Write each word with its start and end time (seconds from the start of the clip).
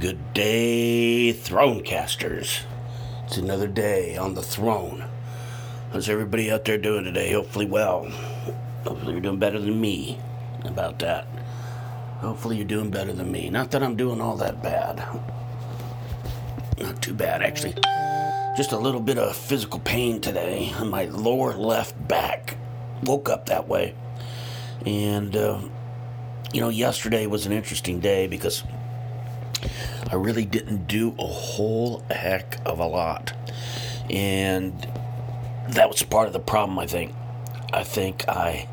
Good 0.00 0.32
day, 0.32 1.32
Thronecasters. 1.32 2.60
It's 3.26 3.36
another 3.36 3.66
day 3.66 4.16
on 4.16 4.34
the 4.34 4.42
throne. 4.42 5.04
How's 5.92 6.08
everybody 6.08 6.52
out 6.52 6.64
there 6.64 6.78
doing 6.78 7.02
today? 7.02 7.32
Hopefully, 7.32 7.66
well. 7.66 8.04
Hopefully, 8.84 9.14
you're 9.14 9.20
doing 9.20 9.40
better 9.40 9.58
than 9.58 9.80
me 9.80 10.20
about 10.62 11.00
that. 11.00 11.26
Hopefully, 12.20 12.58
you're 12.58 12.64
doing 12.64 12.90
better 12.90 13.12
than 13.12 13.32
me. 13.32 13.50
Not 13.50 13.72
that 13.72 13.82
I'm 13.82 13.96
doing 13.96 14.20
all 14.20 14.36
that 14.36 14.62
bad. 14.62 14.98
Not 16.80 17.02
too 17.02 17.14
bad, 17.14 17.42
actually. 17.42 17.74
Just 18.56 18.70
a 18.70 18.78
little 18.78 19.00
bit 19.00 19.18
of 19.18 19.34
physical 19.34 19.80
pain 19.80 20.20
today 20.20 20.72
on 20.78 20.90
my 20.90 21.06
lower 21.06 21.54
left 21.54 22.06
back. 22.06 22.56
Woke 23.02 23.28
up 23.28 23.46
that 23.46 23.66
way. 23.66 23.96
And, 24.86 25.34
uh, 25.34 25.60
you 26.52 26.60
know, 26.60 26.68
yesterday 26.68 27.26
was 27.26 27.46
an 27.46 27.52
interesting 27.52 27.98
day 27.98 28.28
because 28.28 28.62
I 30.10 30.14
really 30.14 30.44
didn't 30.44 30.86
do 30.86 31.14
a 31.18 31.26
whole 31.26 32.02
heck 32.10 32.58
of 32.64 32.78
a 32.78 32.86
lot. 32.86 33.32
And 34.10 34.86
that 35.68 35.90
was 35.90 36.02
part 36.02 36.26
of 36.26 36.32
the 36.32 36.40
problem, 36.40 36.78
I 36.78 36.86
think. 36.86 37.12
I 37.72 37.84
think 37.84 38.28
I 38.28 38.68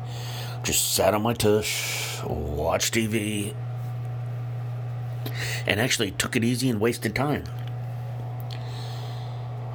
just 0.62 0.94
sat 0.94 1.14
on 1.14 1.22
my 1.22 1.34
tush, 1.34 2.22
watched 2.24 2.94
TV, 2.94 3.54
and 5.66 5.80
actually 5.80 6.12
took 6.12 6.36
it 6.36 6.44
easy 6.44 6.70
and 6.70 6.80
wasted 6.80 7.14
time. 7.14 7.44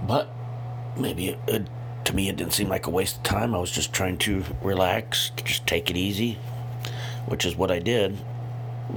But 0.01 0.29
maybe 0.97 1.29
it, 1.29 1.39
it, 1.47 1.67
to 2.05 2.15
me 2.15 2.29
it 2.29 2.37
didn't 2.37 2.53
seem 2.53 2.69
like 2.69 2.87
a 2.87 2.89
waste 2.89 3.17
of 3.17 3.23
time. 3.23 3.53
I 3.53 3.59
was 3.59 3.71
just 3.71 3.93
trying 3.93 4.17
to 4.19 4.43
relax, 4.61 5.31
just 5.43 5.67
take 5.67 5.91
it 5.91 5.97
easy, 5.97 6.39
which 7.27 7.45
is 7.45 7.55
what 7.55 7.69
I 7.69 7.79
did. 7.79 8.17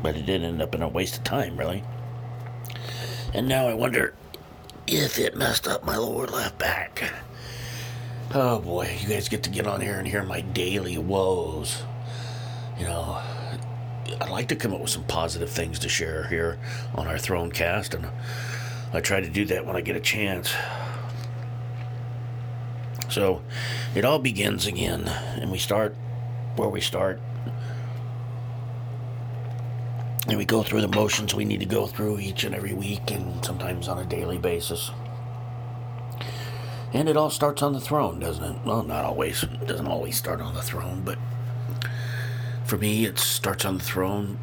But 0.02 0.16
it 0.16 0.26
did 0.26 0.42
end 0.42 0.62
up 0.62 0.74
in 0.74 0.82
a 0.82 0.88
waste 0.88 1.18
of 1.18 1.24
time, 1.24 1.56
really. 1.56 1.84
And 3.34 3.48
now 3.48 3.66
I 3.66 3.74
wonder 3.74 4.14
if 4.86 5.18
it 5.18 5.36
messed 5.36 5.66
up 5.66 5.84
my 5.84 5.96
lower 5.96 6.28
left 6.28 6.56
back. 6.56 7.12
Oh 8.32 8.60
boy, 8.60 8.96
you 9.00 9.08
guys 9.08 9.28
get 9.28 9.42
to 9.42 9.50
get 9.50 9.66
on 9.66 9.80
here 9.80 9.98
and 9.98 10.06
hear 10.06 10.22
my 10.22 10.40
daily 10.40 10.96
woes. 10.98 11.82
You 12.78 12.84
know, 12.84 13.20
I'd 14.20 14.30
like 14.30 14.46
to 14.48 14.56
come 14.56 14.72
up 14.72 14.80
with 14.80 14.90
some 14.90 15.02
positive 15.04 15.50
things 15.50 15.80
to 15.80 15.88
share 15.88 16.28
here 16.28 16.58
on 16.94 17.08
our 17.08 17.18
Throne 17.18 17.50
Cast, 17.50 17.94
and 17.94 18.06
I 18.92 19.00
try 19.00 19.20
to 19.20 19.28
do 19.28 19.44
that 19.46 19.66
when 19.66 19.74
I 19.74 19.80
get 19.80 19.96
a 19.96 20.00
chance. 20.00 20.54
So, 23.10 23.42
it 23.96 24.04
all 24.04 24.20
begins 24.20 24.66
again, 24.66 25.08
and 25.08 25.50
we 25.50 25.58
start 25.58 25.96
where 26.54 26.68
we 26.68 26.80
start 26.80 27.20
and 30.26 30.38
we 30.38 30.44
go 30.44 30.62
through 30.62 30.80
the 30.80 30.88
motions 30.88 31.34
we 31.34 31.44
need 31.44 31.60
to 31.60 31.66
go 31.66 31.86
through 31.86 32.18
each 32.18 32.44
and 32.44 32.54
every 32.54 32.72
week 32.72 33.10
and 33.10 33.44
sometimes 33.44 33.88
on 33.88 33.98
a 33.98 34.04
daily 34.04 34.38
basis. 34.38 34.90
And 36.92 37.08
it 37.08 37.16
all 37.16 37.30
starts 37.30 37.62
on 37.62 37.72
the 37.72 37.80
throne, 37.80 38.20
doesn't 38.20 38.44
it? 38.44 38.56
Well, 38.64 38.84
not 38.84 39.04
always. 39.04 39.42
It 39.42 39.66
doesn't 39.66 39.86
always 39.86 40.16
start 40.16 40.40
on 40.40 40.54
the 40.54 40.62
throne, 40.62 41.02
but 41.04 41.18
for 42.64 42.78
me, 42.78 43.04
it 43.04 43.18
starts 43.18 43.64
on 43.64 43.78
the 43.78 43.84
throne 43.84 44.38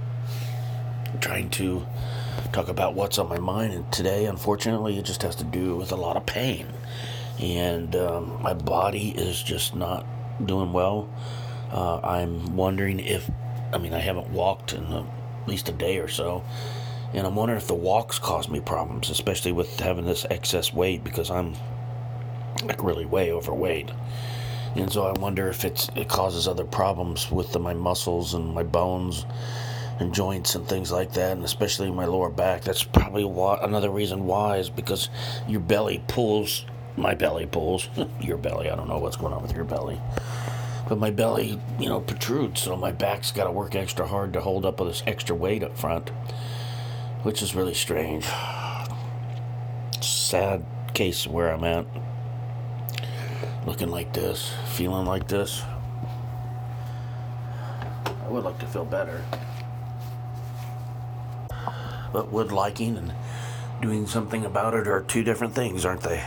trying 1.19 1.49
to 1.51 1.85
talk 2.51 2.67
about 2.67 2.93
what's 2.93 3.17
on 3.17 3.29
my 3.29 3.39
mind. 3.39 3.73
And 3.73 3.91
today, 3.91 4.25
unfortunately, 4.25 4.99
it 4.99 5.05
just 5.05 5.23
has 5.23 5.35
to 5.38 5.43
do 5.43 5.77
with 5.77 5.91
a 5.91 5.95
lot 5.95 6.17
of 6.17 6.25
pain. 6.25 6.67
And 7.39 7.95
um, 7.95 8.39
my 8.41 8.53
body 8.53 9.09
is 9.09 9.41
just 9.41 9.75
not 9.75 10.05
doing 10.45 10.73
well. 10.73 11.09
Uh, 11.71 11.99
I'm 12.01 12.55
wondering 12.55 12.99
if, 12.99 13.31
I 13.73 13.77
mean, 13.77 13.93
I 13.93 13.99
haven't 13.99 14.29
walked 14.29 14.73
in 14.73 14.89
the 14.89 15.05
at 15.42 15.47
least 15.47 15.70
a 15.70 15.72
day 15.72 15.97
or 15.97 16.08
so. 16.08 16.44
And 17.14 17.28
I'm 17.28 17.36
wondering 17.36 17.58
if 17.58 17.67
the 17.67 17.73
walks 17.73 18.20
cause 18.20 18.47
me 18.47 18.59
problems, 18.59 19.09
especially 19.09 19.52
with 19.52 19.80
having 19.80 20.06
this 20.06 20.25
excess 20.30 20.73
weight 20.73 21.03
because 21.03 21.30
I'm 21.30 21.56
like 22.64 22.84
really 22.84 23.06
way 23.06 23.31
overweight. 23.31 23.92
And 24.75 24.92
so 24.92 25.03
I 25.03 25.19
wonder 25.19 25.50
if 25.50 25.66
it's 25.66 25.90
it 25.96 26.07
causes 26.07 26.47
other 26.47 26.63
problems 26.63 27.30
with 27.30 27.51
the, 27.51 27.59
my 27.59 27.74
muscles 27.74 28.34
and 28.34 28.53
my 28.53 28.63
bones 28.63 29.25
and 30.00 30.13
joints 30.13 30.56
and 30.56 30.66
things 30.68 30.91
like 30.91 31.12
that, 31.13 31.34
and 31.34 31.44
especially 31.44 31.91
my 31.91 32.06
lower 32.06 32.30
back. 32.30 32.62
That's 32.62 32.84
probably 32.84 33.25
why, 33.25 33.59
another 33.62 33.90
reason 33.90 34.25
why 34.25 34.57
is 34.57 34.69
because 34.69 35.09
your 35.47 35.59
belly 35.59 36.01
pulls, 36.07 36.66
my 36.96 37.13
belly 37.13 37.46
pulls, 37.46 37.90
your 38.22 38.38
belly. 38.38 38.69
I 38.69 38.75
don't 38.75 38.88
know 38.88 39.00
what's 39.00 39.18
going 39.18 39.34
on 39.34 39.41
with 39.41 39.53
your 39.53 39.66
belly 39.66 40.00
but 40.91 41.00
my 41.00 41.09
belly, 41.09 41.57
you 41.79 41.88
know, 41.88 42.02
protrudes, 42.02 42.63
so 42.63 42.75
my 42.75 42.91
back's 42.91 43.31
got 43.31 43.46
to 43.46 43.52
work 43.52 43.75
extra 43.75 44.06
hard 44.06 44.34
to 44.34 44.41
hold 44.41 44.66
up 44.66 44.78
with 44.78 44.90
this 44.90 45.03
extra 45.07 45.34
weight 45.34 45.63
up 45.63 45.78
front, 45.78 46.09
which 47.24 47.41
is 47.41 47.56
really 47.56 47.74
strange. 47.74 48.25
Sad 50.01 50.66
case 50.94 51.25
where 51.25 51.50
I'm 51.50 51.63
at. 51.63 51.85
Looking 53.66 53.88
like 53.88 54.12
this, 54.12 54.53
feeling 54.66 55.06
like 55.06 55.30
this. 55.30 55.62
I 58.06 58.28
would 58.28 58.44
like 58.44 58.59
to 58.59 58.68
feel 58.68 58.84
better. 58.84 59.24
But 62.12 62.34
would 62.34 62.51
liking 62.51 62.97
and 62.97 63.13
doing 63.81 64.07
something 64.07 64.44
about 64.44 64.74
it 64.74 64.90
are 64.90 65.03
two 65.03 65.24
different 65.24 65.56
things, 65.56 65.85
aren't 65.85 66.01
they? 66.01 66.22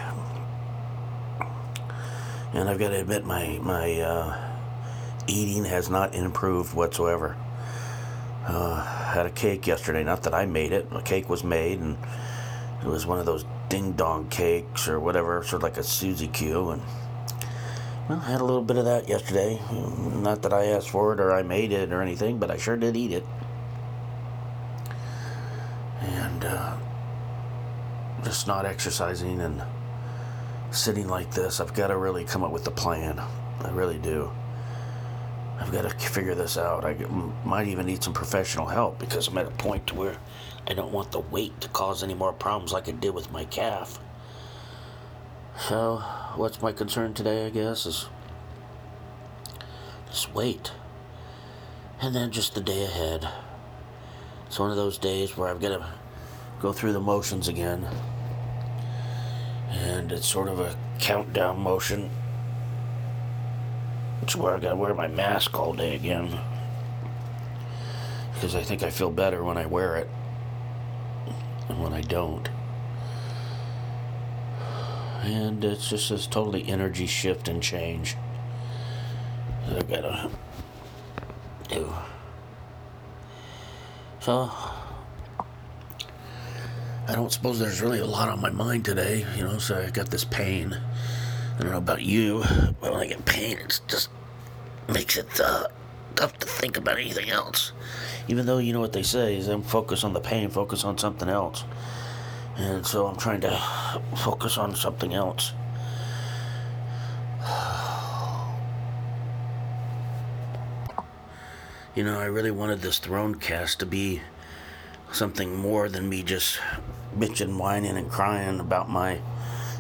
And 2.55 2.67
I've 2.67 2.79
got 2.79 2.89
to 2.89 3.01
admit, 3.03 3.27
my 3.27 3.59
my 3.61 4.01
uh, 4.01 4.44
eating 5.27 5.65
has 5.65 5.91
not 5.91 6.15
improved 6.15 6.75
whatsoever. 6.75 7.37
Uh, 8.47 8.83
had 8.83 9.27
a 9.27 9.31
cake 9.31 9.67
yesterday. 9.67 10.05
Not 10.05 10.23
that 10.25 10.35
I 10.35 10.47
made 10.47 10.73
it. 10.73 10.87
A 10.93 11.01
cake 11.01 11.29
was 11.29 11.43
made, 11.43 11.81
and 11.81 11.97
it 12.83 12.87
was 12.87 13.07
one 13.07 13.19
of 13.19 13.27
those 13.27 13.45
ding 13.69 13.93
dong 13.93 14.29
cakes 14.29 14.89
or 14.89 15.01
whatever, 15.01 15.43
sort 15.43 15.55
of 15.55 15.63
like 15.63 15.79
a 15.79 15.83
Suzy 15.83 16.29
Q. 16.29 16.71
And 16.71 16.83
well, 18.09 18.23
I 18.23 18.33
had 18.33 18.43
a 18.43 18.45
little 18.45 18.63
bit 18.63 18.77
of 18.77 18.85
that 18.85 19.09
yesterday. 19.09 19.59
Not 19.71 20.43
that 20.43 20.53
I 20.53 20.67
asked 20.67 20.91
for 20.91 21.15
it 21.15 21.21
or 21.21 21.33
I 21.33 21.43
made 21.43 21.73
it 21.73 21.91
or 21.91 22.03
anything, 22.03 22.39
but 22.39 22.51
I 22.51 22.59
sure 22.59 22.77
did 22.77 22.97
eat 22.97 23.13
it. 23.13 23.27
And 26.03 26.45
uh, 26.45 26.77
just 28.23 28.47
not 28.47 28.67
exercising 28.67 29.41
and 29.41 29.63
sitting 30.71 31.09
like 31.09 31.31
this, 31.31 31.61
I've 31.61 31.73
got 31.73 31.87
to 31.87 31.97
really 31.97 32.25
come 32.25 32.45
up 32.45 32.53
with 32.53 32.67
a 32.67 32.71
plan. 32.71 33.19
I 33.61 33.71
really 33.71 33.99
do. 33.99 34.31
I've 35.59 35.71
got 35.71 35.83
to 35.83 36.09
figure 36.09 36.35
this 36.35 36.59
out. 36.59 36.85
I 36.85 36.95
might 37.45 37.69
even 37.69 37.87
need 37.87 38.03
some 38.03 38.13
professional 38.13 38.67
help 38.67 38.99
because 38.99 39.29
I'm 39.29 39.39
at 39.39 39.47
a 39.47 39.51
point 39.51 39.87
to 39.89 39.95
where 39.95 40.17
I 40.67 40.75
don't 40.75 40.93
want 40.93 41.13
the 41.13 41.21
weight 41.21 41.61
to 41.61 41.69
cause 41.69 42.03
any 42.03 42.15
more 42.15 42.33
problems 42.33 42.73
like 42.73 42.89
it 42.89 43.01
did 43.01 43.15
with 43.15 43.31
my 43.31 43.45
calf. 43.45 43.99
So, 45.59 45.99
what's 46.35 46.61
my 46.61 46.73
concern 46.73 47.15
today, 47.15 47.47
I 47.47 47.51
guess, 47.51 47.87
is 47.87 48.07
just 50.09 50.35
weight. 50.35 50.73
And 52.01 52.15
then 52.15 52.33
just 52.33 52.55
the 52.55 52.61
day 52.61 52.85
ahead. 52.85 53.29
It's 54.47 54.59
one 54.59 54.71
of 54.71 54.77
those 54.77 54.99
days 54.99 55.37
where 55.37 55.49
I've 55.49 55.61
got 55.61 55.79
to 55.79 55.87
go 56.61 56.73
through 56.73 56.93
the 56.93 57.01
motions 57.01 57.47
again. 57.47 57.87
And 59.71 60.11
it's 60.11 60.27
sort 60.27 60.49
of 60.49 60.59
a 60.59 60.77
countdown 60.99 61.61
motion 61.61 62.11
it's 64.23 64.37
where 64.37 64.55
I 64.55 64.61
gotta 64.61 64.77
wear 64.77 64.95
my 64.95 65.09
mask 65.09 65.59
all 65.59 65.73
day 65.73 65.95
again. 65.95 66.39
Because 68.35 68.55
I 68.55 68.63
think 68.63 68.83
I 68.83 68.91
feel 68.91 69.11
better 69.11 69.43
when 69.45 69.57
I 69.57 69.67
wear 69.67 69.97
it 69.97 70.09
and 71.69 71.83
when 71.83 71.93
I 71.93 72.01
don't. 72.01 72.49
And 75.23 75.65
it's 75.65 75.89
just 75.89 76.11
this 76.11 76.27
totally 76.27 76.69
energy 76.69 77.07
shift 77.07 77.49
and 77.49 77.63
change 77.63 78.17
I 79.73 79.83
gotta 79.83 80.31
do. 81.69 81.93
So, 84.21 84.51
I 87.09 87.15
don't 87.15 87.33
suppose 87.33 87.59
there's 87.59 87.81
really 87.81 88.01
a 88.01 88.07
lot 88.07 88.29
on 88.29 88.41
my 88.41 88.51
mind 88.51 88.85
today, 88.85 89.27
you 89.37 89.45
know, 89.45 89.59
so 89.59 89.83
I 89.83 89.91
got 89.91 90.11
this 90.11 90.25
pain. 90.25 90.79
I 91.55 91.63
don't 91.63 91.71
know 91.71 91.79
about 91.79 92.03
you, 92.03 92.43
but 92.81 92.93
when 92.93 93.01
I 93.01 93.07
get 93.07 93.25
pain, 93.25 93.59
it 93.59 93.81
just 93.87 94.09
makes 94.89 95.17
it 95.17 95.41
uh, 95.41 95.69
tough 96.17 96.37
to 96.39 96.47
think 96.47 96.77
about 96.77 96.99
anything 96.99 97.31
else. 97.31 97.73
Even 98.27 98.47
though 98.47 98.59
you 98.59 98.73
know 98.73 98.81
what 98.81 98.93
they 98.93 99.05
say 99.05 99.37
is, 99.37 99.47
"I'm 99.47 99.63
focus 99.63 100.03
on 100.03 100.15
the 100.15 100.21
pain, 100.21 100.51
focus 100.51 100.85
on 100.85 100.99
something 100.99 101.29
else." 101.29 101.65
And 102.57 102.85
so 102.85 103.07
I'm 103.07 103.17
trying 103.17 103.41
to 103.43 103.57
focus 104.17 104.59
on 104.59 104.75
something 104.75 105.15
else. 105.15 105.53
You 111.97 112.03
know, 112.03 112.19
I 112.19 112.25
really 112.25 112.51
wanted 112.51 112.81
this 112.81 112.99
throne 112.99 113.37
cast 113.37 113.79
to 113.79 113.87
be 113.87 114.21
something 115.13 115.55
more 115.55 115.89
than 115.89 116.09
me 116.09 116.25
just 116.25 116.59
bitching, 117.17 117.57
whining, 117.57 117.97
and 117.97 118.11
crying 118.11 118.59
about 118.59 118.91
my 118.91 119.21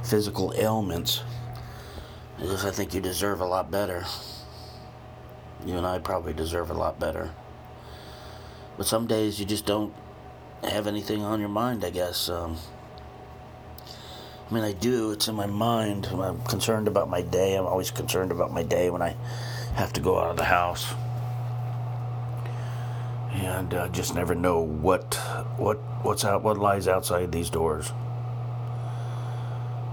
physical 0.04 0.54
ailments. 0.56 1.24
Because 2.44 2.66
I 2.66 2.72
think 2.72 2.92
you 2.92 3.00
deserve 3.00 3.40
a 3.40 3.46
lot 3.46 3.70
better. 3.70 4.04
You 5.64 5.78
and 5.78 5.86
I 5.86 5.98
probably 5.98 6.34
deserve 6.34 6.68
a 6.68 6.74
lot 6.74 7.00
better. 7.00 7.30
But 8.76 8.84
some 8.84 9.06
days 9.06 9.40
you 9.40 9.46
just 9.46 9.64
don't 9.64 9.94
have 10.62 10.86
anything 10.86 11.22
on 11.22 11.40
your 11.40 11.48
mind, 11.48 11.86
I 11.86 11.88
guess. 11.88 12.28
Um, 12.28 12.58
I 14.50 14.54
mean, 14.54 14.62
I 14.62 14.72
do. 14.72 15.12
It's 15.12 15.26
in 15.26 15.34
my 15.34 15.46
mind. 15.46 16.04
I'm 16.12 16.42
concerned 16.42 16.86
about 16.86 17.08
my 17.08 17.22
day. 17.22 17.54
I'm 17.54 17.64
always 17.64 17.90
concerned 17.90 18.30
about 18.30 18.52
my 18.52 18.62
day 18.62 18.90
when 18.90 19.00
I 19.00 19.16
have 19.76 19.94
to 19.94 20.02
go 20.02 20.18
out 20.18 20.28
of 20.28 20.36
the 20.36 20.44
house, 20.44 20.92
and 23.32 23.72
uh, 23.72 23.88
just 23.88 24.14
never 24.14 24.34
know 24.34 24.60
what 24.60 25.14
what 25.56 25.78
what's 26.04 26.26
out 26.26 26.42
what 26.42 26.58
lies 26.58 26.88
outside 26.88 27.32
these 27.32 27.48
doors. 27.48 27.90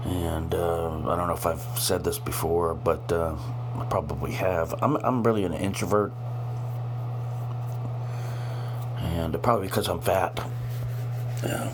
And 0.04 0.54
uh, 0.54 0.98
I 1.08 1.16
don't 1.16 1.28
know 1.28 1.34
if 1.34 1.46
I've 1.46 1.62
said 1.78 2.04
this 2.04 2.18
before, 2.18 2.74
but 2.74 3.10
uh, 3.12 3.36
I 3.76 3.84
probably 3.84 4.32
have. 4.32 4.74
I'm 4.82 4.96
I'm 4.96 5.22
really 5.22 5.44
an 5.44 5.54
introvert, 5.54 6.12
and 8.98 9.40
probably 9.42 9.68
because 9.68 9.88
I'm 9.88 10.00
fat. 10.00 10.44
Yeah 11.44 11.72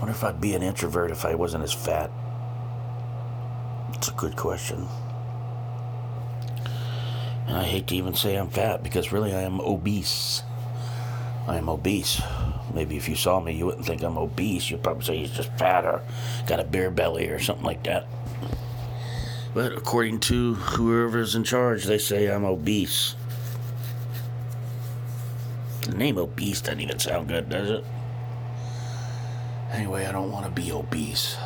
wonder 0.00 0.12
if 0.12 0.24
I'd 0.24 0.40
be 0.40 0.54
an 0.54 0.62
introvert 0.62 1.10
if 1.10 1.26
I 1.26 1.34
wasn't 1.34 1.62
as 1.62 1.74
fat. 1.74 2.10
It's 3.92 4.08
a 4.08 4.12
good 4.12 4.34
question. 4.34 4.88
And 7.46 7.58
I 7.58 7.64
hate 7.64 7.86
to 7.88 7.96
even 7.96 8.14
say 8.14 8.36
I'm 8.36 8.48
fat 8.48 8.82
because 8.82 9.12
really 9.12 9.34
I 9.34 9.42
am 9.42 9.60
obese. 9.60 10.42
I 11.46 11.58
am 11.58 11.68
obese. 11.68 12.22
Maybe 12.74 12.96
if 12.96 13.08
you 13.08 13.16
saw 13.16 13.40
me, 13.40 13.52
you 13.52 13.66
wouldn't 13.66 13.86
think 13.86 14.02
I'm 14.02 14.16
obese. 14.16 14.70
You'd 14.70 14.82
probably 14.82 15.04
say 15.04 15.16
he's 15.18 15.30
just 15.30 15.52
fat 15.58 15.84
or 15.84 16.02
got 16.46 16.60
a 16.60 16.64
beer 16.64 16.90
belly 16.90 17.28
or 17.28 17.38
something 17.38 17.64
like 17.64 17.82
that. 17.84 18.06
But 19.52 19.72
according 19.72 20.20
to 20.20 20.54
whoever's 20.54 21.34
in 21.34 21.42
charge, 21.42 21.84
they 21.84 21.98
say 21.98 22.26
I'm 22.26 22.44
obese. 22.44 23.16
The 25.82 25.96
name 25.96 26.18
obese 26.18 26.60
doesn't 26.60 26.80
even 26.80 27.00
sound 27.00 27.28
good, 27.28 27.48
does 27.48 27.70
it? 27.70 27.84
Anyway, 29.72 30.06
I 30.06 30.12
don't 30.12 30.30
want 30.30 30.44
to 30.44 30.50
be 30.52 30.70
obese. 30.70 31.36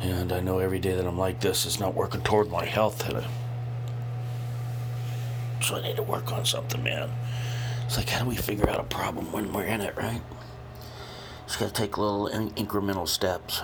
And 0.00 0.32
I 0.32 0.40
know 0.40 0.60
every 0.60 0.78
day 0.78 0.94
that 0.94 1.06
I'm 1.06 1.18
like 1.18 1.40
this 1.40 1.66
is 1.66 1.78
not 1.78 1.94
working 1.94 2.22
toward 2.22 2.50
my 2.50 2.64
health. 2.64 3.06
So 5.62 5.76
I 5.76 5.82
need 5.82 5.96
to 5.96 6.02
work 6.02 6.32
on 6.32 6.46
something, 6.46 6.82
man. 6.82 7.10
It's 7.90 7.96
like, 7.96 8.10
how 8.10 8.22
do 8.22 8.30
we 8.30 8.36
figure 8.36 8.70
out 8.70 8.78
a 8.78 8.84
problem 8.84 9.32
when 9.32 9.52
we're 9.52 9.64
in 9.64 9.80
it, 9.80 9.96
right? 9.96 10.22
Just 11.48 11.58
gotta 11.58 11.72
take 11.72 11.98
little 11.98 12.28
in- 12.28 12.50
incremental 12.50 13.08
steps. 13.08 13.62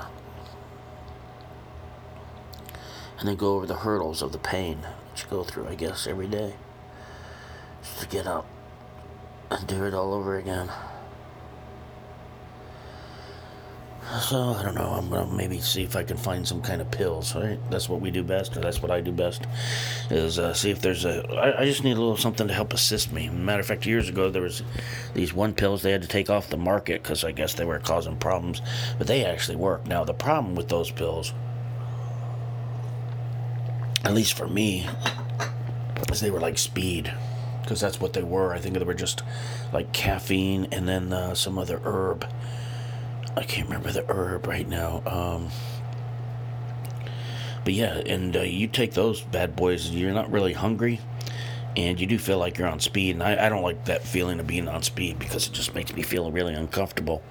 And 3.20 3.28
then 3.28 3.37
go 3.37 3.55
over 3.55 3.67
the 3.67 3.76
hurdles 3.76 4.23
of 4.23 4.32
the 4.32 4.38
pain 4.38 4.81
that 4.81 5.23
you 5.23 5.31
go 5.31 5.44
through, 5.44 5.69
I 5.69 5.76
guess, 5.76 6.08
every 6.08 6.26
day. 6.26 6.56
Just 7.84 8.00
to 8.00 8.08
get 8.08 8.26
up 8.26 8.46
and 9.49 9.64
do 9.64 9.84
it 9.84 9.94
all 9.94 10.12
over 10.12 10.37
again. 10.37 10.72
So 14.06 14.41
I 14.53 14.62
don't 14.62 14.76
know. 14.76 14.93
I'm 14.93 15.11
gonna 15.11 15.26
maybe 15.35 15.61
see 15.61 15.82
if 15.82 15.97
I 15.97 16.05
can 16.05 16.17
find 16.17 16.47
some 16.47 16.62
kind 16.62 16.81
of 16.81 16.91
pills. 16.93 17.35
Right? 17.35 17.58
That's 17.70 17.88
what 17.88 18.00
we 18.00 18.12
do 18.12 18.23
best, 18.23 18.56
or 18.56 18.61
that's 18.61 18.81
what 18.81 18.93
I 18.93 19.00
do 19.00 19.11
best. 19.11 19.47
Is 20.11 20.38
uh, 20.38 20.55
see 20.55 20.70
if 20.70 20.81
there's 20.81 21.05
a. 21.05 21.26
I, 21.32 21.62
I 21.62 21.64
just 21.64 21.82
need 21.82 21.97
a 21.97 22.00
little 22.00 22.17
something 22.17 22.47
to 22.47 22.55
help 22.55 22.73
assist 22.73 23.12
me. 23.12 23.29
Matter 23.29 23.61
of 23.61 23.67
fact, 23.67 23.85
years 23.85 24.08
ago 24.08 24.31
there 24.31 24.43
was 24.43 24.62
these 25.14 25.35
one 25.35 25.55
pills 25.55 25.82
they 25.82 25.91
had 25.91 26.03
to 26.03 26.08
take 26.08 26.31
off 26.31 26.49
the 26.49 26.56
market 26.56 27.03
because 27.03 27.25
I 27.25 27.32
guess 27.32 27.55
they 27.55 27.64
were 27.64 27.81
causing 27.81 28.17
problems, 28.17 28.62
but 28.97 29.08
they 29.08 29.25
actually 29.25 29.56
work. 29.56 29.87
Now 29.87 30.05
the 30.05 30.14
problem 30.14 30.55
with 30.55 30.69
those 30.69 30.91
pills, 30.93 31.35
at 34.05 34.14
least 34.14 34.35
for 34.35 34.47
me, 34.47 34.88
is 36.11 36.20
they 36.20 36.31
were 36.31 36.41
like 36.41 36.58
speed 36.58 37.12
because 37.62 37.81
that's 37.81 38.00
what 38.00 38.12
they 38.12 38.23
were. 38.23 38.55
I 38.55 38.61
think 38.61 38.79
they 38.79 38.85
were 38.85 38.94
just 38.94 39.25
like 39.73 39.93
caffeine 39.93 40.69
and 40.70 40.88
then 40.88 41.12
uh, 41.12 41.35
some 41.35 41.58
other 41.58 41.81
herb 41.85 42.25
I 43.37 43.43
can't 43.43 43.69
remember 43.69 43.93
the 43.93 44.05
herb 44.11 44.47
right 44.47 44.67
now. 44.67 45.03
Um, 45.06 45.50
but 47.65 47.75
yeah, 47.75 47.94
and 48.06 48.37
uh, 48.37 48.43
you 48.43 48.67
take 48.67 48.94
those 48.94 49.21
bad 49.21 49.55
boys, 49.56 49.91
you're 49.91 50.12
not 50.12 50.31
really 50.31 50.55
hungry, 50.55 51.00
and 51.77 52.00
you 52.00 52.06
do 52.06 52.19
feel 52.19 52.38
like 52.38 52.56
you're 52.56 52.69
on 52.69 52.81
speed. 52.81 53.17
And 53.17 53.23
I, 53.23 53.47
I 53.47 53.49
don't 53.49 53.62
like 53.62 53.85
that 53.87 54.03
feeling 54.03 54.41
of 54.41 54.47
being 54.47 54.69
on 54.69 54.83
speed 54.83 55.19
because 55.19 55.47
it 55.49 55.53
just 55.53 55.75
makes 55.75 55.94
me 55.94 56.03
feel 56.03 56.31
really 56.31 56.55
uncomfortable. 56.55 57.23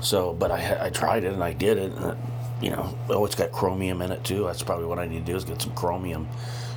So, 0.00 0.32
but 0.32 0.50
I, 0.50 0.86
I 0.86 0.90
tried 0.90 1.24
it 1.24 1.32
and 1.32 1.42
I 1.42 1.54
did 1.54 1.78
it, 1.78 1.92
and 1.92 2.12
it, 2.12 2.18
you 2.62 2.70
know, 2.70 2.96
oh, 3.08 3.24
it's 3.24 3.34
got 3.34 3.50
chromium 3.50 4.02
in 4.02 4.12
it 4.12 4.22
too. 4.22 4.44
That's 4.44 4.62
probably 4.62 4.86
what 4.86 4.98
I 4.98 5.06
need 5.06 5.26
to 5.26 5.32
do 5.32 5.36
is 5.36 5.44
get 5.44 5.60
some 5.60 5.74
chromium. 5.74 6.28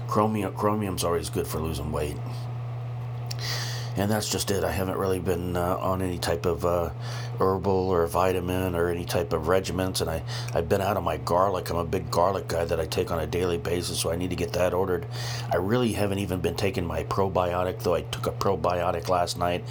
Chromium, 0.08 0.54
chromium's 0.54 1.04
always 1.04 1.30
good 1.30 1.48
for 1.48 1.60
losing 1.60 1.92
weight 1.92 2.18
and 3.96 4.10
that's 4.10 4.30
just 4.30 4.50
it. 4.52 4.64
I 4.64 4.72
haven't 4.72 4.98
really 4.98 5.20
been 5.20 5.56
uh, 5.56 5.78
on 5.78 6.02
any 6.02 6.18
type 6.18 6.46
of 6.46 6.66
uh, 6.66 6.90
herbal 7.40 7.72
or 7.90 8.08
vitamin 8.08 8.76
or 8.76 8.90
any 8.90 9.06
type 9.06 9.34
of 9.34 9.48
regiments, 9.48 10.02
and 10.02 10.10
I 10.10 10.24
I've 10.54 10.68
been 10.68 10.82
out 10.82 10.98
of 10.98 11.04
my 11.04 11.18
garlic. 11.18 11.70
I'm 11.70 11.78
a 11.78 11.86
big 11.86 12.10
garlic 12.10 12.48
guy 12.48 12.66
that 12.66 12.80
I 12.80 12.86
take 12.86 13.12
on 13.12 13.20
a 13.20 13.28
daily 13.28 13.58
basis, 13.58 14.00
so 14.00 14.12
I 14.12 14.16
need 14.16 14.32
to 14.32 14.36
get 14.36 14.54
that 14.54 14.74
ordered. 14.74 15.06
I 15.52 15.58
really 15.58 15.94
haven't 15.94 16.20
even 16.20 16.40
been 16.40 16.56
taking 16.56 16.86
my 16.86 17.04
probiotic, 17.04 17.84
though 17.84 17.94
I 17.94 18.02
took 18.02 18.28
a 18.28 18.32
probiotic 18.32 19.10
last 19.10 19.38
night, 19.38 19.64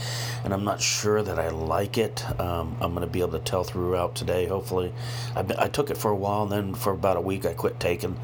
and 0.45 0.55
I'm 0.55 0.65
not 0.65 0.81
sure 0.81 1.23
that 1.23 1.39
I 1.39 1.49
like 1.49 1.99
it. 1.99 2.25
Um, 2.41 2.77
I'm 2.81 2.95
going 2.95 3.07
to 3.07 3.13
be 3.13 3.21
able 3.21 3.33
to 3.33 3.41
tell 3.41 3.65
throughout 3.65 4.15
today, 4.15 4.47
hopefully. 4.47 4.93
I 5.35 5.45
I 5.59 5.69
took 5.69 5.91
it 5.91 5.99
for 5.99 6.11
a 6.11 6.17
while, 6.17 6.45
and 6.45 6.53
then 6.53 6.75
for 6.75 6.93
about 6.93 7.17
a 7.17 7.21
week 7.21 7.45
I 7.45 7.55
quit 7.55 7.81
taking 7.81 8.19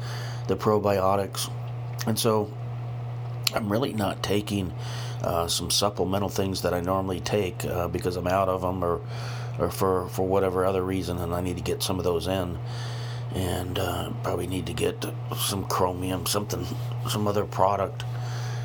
the 0.47 0.55
probiotics, 0.55 1.51
and 2.07 2.17
so 2.17 2.51
I'm 3.53 3.71
really 3.71 3.93
not 3.93 4.21
taking 4.21 4.73
uh, 5.21 5.47
some 5.47 5.69
supplemental 5.69 6.29
things 6.29 6.61
that 6.61 6.73
I 6.73 6.81
normally 6.81 7.19
take 7.19 7.65
uh, 7.65 7.87
because 7.87 8.15
I'm 8.15 8.27
out 8.27 8.49
of 8.49 8.61
them 8.61 8.83
or, 8.83 9.01
or 9.57 9.69
for, 9.69 10.07
for 10.09 10.27
whatever 10.27 10.65
other 10.65 10.83
reason, 10.83 11.17
and 11.17 11.33
I 11.33 11.41
need 11.41 11.57
to 11.57 11.63
get 11.63 11.83
some 11.83 11.97
of 11.97 12.05
those 12.05 12.27
in. 12.27 12.57
And 13.35 13.77
uh, 13.77 14.11
probably 14.23 14.47
need 14.47 14.65
to 14.67 14.73
get 14.73 15.05
some 15.37 15.65
chromium, 15.65 16.25
something, 16.25 16.65
some 17.07 17.27
other 17.27 17.45
product 17.45 18.03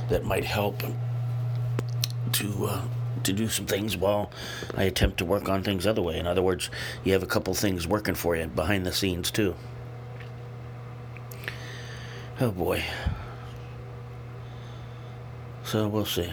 that 0.08 0.24
might 0.24 0.44
help 0.44 0.82
to 2.32 2.66
uh, 2.66 2.82
to 3.22 3.32
do 3.32 3.48
some 3.48 3.66
things 3.66 3.96
while 3.96 4.30
I 4.76 4.84
attempt 4.84 5.18
to 5.18 5.24
work 5.24 5.48
on 5.48 5.62
things 5.62 5.86
other 5.86 6.02
way. 6.02 6.18
In 6.18 6.26
other 6.26 6.42
words, 6.42 6.70
you 7.04 7.12
have 7.12 7.22
a 7.22 7.26
couple 7.26 7.54
things 7.54 7.86
working 7.86 8.14
for 8.14 8.36
you 8.36 8.46
behind 8.46 8.86
the 8.86 8.92
scenes 8.92 9.30
too. 9.30 9.54
Oh 12.40 12.50
boy. 12.50 12.84
So 15.64 15.88
we'll 15.88 16.04
see. 16.04 16.30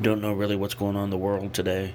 Don't 0.00 0.22
know 0.22 0.32
really 0.32 0.56
what's 0.56 0.74
going 0.74 0.94
on 0.94 1.04
in 1.04 1.10
the 1.10 1.18
world 1.18 1.52
today. 1.52 1.92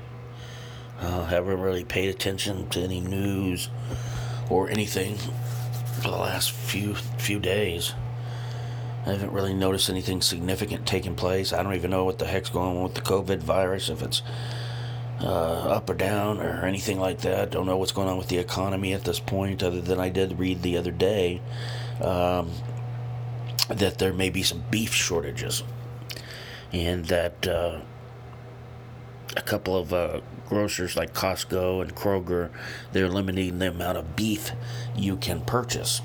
Uh, 1.00 1.26
haven't 1.26 1.60
really 1.60 1.84
paid 1.84 2.10
attention 2.10 2.68
to 2.70 2.82
any 2.82 3.00
news 3.00 3.70
or 4.50 4.70
anything 4.70 5.16
for 6.02 6.10
the 6.10 6.18
last 6.18 6.52
few 6.52 6.96
few 6.96 7.40
days. 7.40 7.94
I 9.06 9.12
haven't 9.14 9.32
really 9.32 9.54
noticed 9.54 9.90
anything 9.90 10.22
significant 10.22 10.86
taking 10.86 11.16
place. 11.16 11.54
I 11.54 11.64
don't 11.64 11.74
even 11.74 11.90
know 11.92 12.04
what 12.04 12.20
the 12.20 12.28
heck's 12.28 12.50
going 12.50 12.78
on 12.78 12.84
with 12.84 12.96
the 12.96 13.02
COVID 13.02 13.40
virus, 13.40 13.90
if 13.90 14.02
it's 14.04 14.22
uh, 15.22 15.70
up 15.70 15.90
or 15.90 15.96
down 15.96 16.40
or 16.40 16.66
anything 16.66 17.00
like 17.00 17.22
that. 17.22 17.52
Don't 17.52 17.66
know 17.66 17.78
what's 17.78 17.94
going 17.94 18.10
on 18.10 18.18
with 18.18 18.28
the 18.28 18.38
economy 18.38 18.94
at 18.94 19.06
this 19.06 19.20
point, 19.20 19.64
other 19.64 19.82
than 19.82 20.00
I 20.00 20.10
did 20.10 20.38
read 20.38 20.62
the 20.62 20.78
other 20.78 20.92
day 20.92 21.42
um, 22.02 22.52
that 23.74 24.00
there 24.00 24.14
may 24.14 24.30
be 24.30 24.44
some 24.44 24.64
beef 24.70 24.94
shortages 24.94 25.64
and 26.74 27.06
that 27.06 27.48
uh, 27.48 27.82
a 29.36 29.42
couple 29.42 29.78
of 29.78 29.94
uh, 29.94 30.22
grocers 30.48 30.96
like 30.96 31.14
Costco 31.14 31.82
and 31.82 31.96
Kroger, 31.96 32.50
they're 32.92 33.10
limiting 33.10 33.60
the 33.60 33.70
amount 33.70 33.98
of 33.98 34.16
beef 34.16 34.52
you 34.96 35.18
can 35.18 35.42
purchase. 35.42 36.02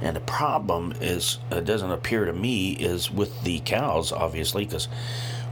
And 0.00 0.14
the 0.14 0.20
problem 0.20 0.94
is, 1.00 1.38
it 1.50 1.64
doesn't 1.64 1.90
appear 1.90 2.24
to 2.24 2.32
me, 2.32 2.72
is 2.72 3.10
with 3.10 3.42
the 3.42 3.60
cows, 3.60 4.12
obviously, 4.12 4.64
because 4.64 4.86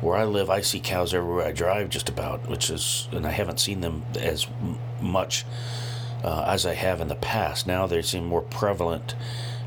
where 0.00 0.16
I 0.16 0.24
live, 0.24 0.50
I 0.50 0.60
see 0.60 0.78
cows 0.78 1.12
everywhere 1.12 1.46
I 1.46 1.52
drive, 1.52 1.88
just 1.88 2.08
about, 2.08 2.48
which 2.48 2.70
is, 2.70 3.08
and 3.10 3.26
I 3.26 3.30
haven't 3.30 3.58
seen 3.58 3.80
them 3.80 4.04
as 4.18 4.46
much 5.00 5.44
uh, 6.22 6.44
as 6.46 6.64
I 6.64 6.74
have 6.74 7.00
in 7.00 7.08
the 7.08 7.16
past. 7.16 7.66
Now 7.66 7.86
they 7.86 8.02
seem 8.02 8.24
more 8.24 8.42
prevalent 8.42 9.14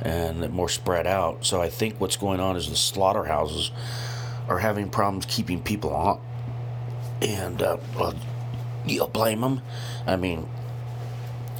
and 0.02 0.50
more 0.52 0.70
spread 0.70 1.06
out. 1.08 1.46
So 1.46 1.62
I 1.62 1.70
think 1.70 2.00
what's 2.00 2.18
going 2.18 2.40
on 2.40 2.56
is 2.56 2.70
the 2.70 2.76
slaughterhouses 2.76 3.72
are 4.48 4.60
having 4.60 4.90
problems 4.90 5.26
keeping 5.26 5.62
people 5.62 5.94
on, 5.94 6.20
and 7.22 7.62
uh, 7.62 7.78
well, 7.98 8.16
you'll 8.86 9.08
blame 9.08 9.42
them. 9.42 9.62
I 10.08 10.16
mean, 10.16 10.48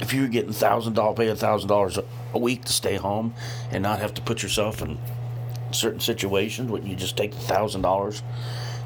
if 0.00 0.14
you're 0.14 0.28
getting 0.28 0.52
thousand 0.52 0.94
dollars, 0.94 1.16
pay 1.16 1.28
a 1.28 1.36
thousand 1.36 1.68
dollars 1.68 1.98
a 2.32 2.38
week 2.38 2.64
to 2.64 2.72
stay 2.72 2.96
home 2.96 3.34
and 3.70 3.82
not 3.82 3.98
have 3.98 4.14
to 4.14 4.22
put 4.22 4.42
yourself 4.42 4.82
in 4.82 4.98
certain 5.72 6.00
situations, 6.00 6.70
wouldn't 6.70 6.90
you 6.90 6.96
just 6.96 7.16
take 7.16 7.32
the 7.32 7.40
thousand 7.40 7.82
dollars? 7.82 8.22